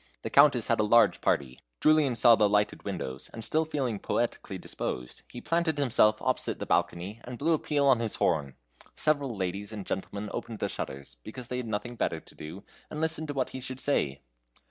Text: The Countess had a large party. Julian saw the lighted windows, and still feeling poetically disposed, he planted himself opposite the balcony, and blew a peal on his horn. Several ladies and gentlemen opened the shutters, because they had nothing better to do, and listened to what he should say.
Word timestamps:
The 0.23 0.31
Countess 0.31 0.65
had 0.67 0.79
a 0.79 0.83
large 0.83 1.21
party. 1.21 1.59
Julian 1.79 2.15
saw 2.15 2.35
the 2.35 2.49
lighted 2.49 2.81
windows, 2.81 3.29
and 3.31 3.43
still 3.43 3.65
feeling 3.65 3.99
poetically 3.99 4.57
disposed, 4.57 5.21
he 5.29 5.41
planted 5.41 5.77
himself 5.77 6.19
opposite 6.23 6.57
the 6.57 6.65
balcony, 6.65 7.21
and 7.23 7.37
blew 7.37 7.53
a 7.53 7.59
peal 7.59 7.85
on 7.85 7.99
his 7.99 8.15
horn. 8.15 8.55
Several 8.95 9.35
ladies 9.35 9.71
and 9.71 9.85
gentlemen 9.85 10.31
opened 10.33 10.57
the 10.57 10.69
shutters, 10.69 11.17
because 11.23 11.49
they 11.49 11.57
had 11.57 11.67
nothing 11.67 11.97
better 11.97 12.19
to 12.19 12.33
do, 12.33 12.63
and 12.89 12.99
listened 12.99 13.27
to 13.27 13.35
what 13.35 13.49
he 13.49 13.61
should 13.61 13.79
say. 13.79 14.21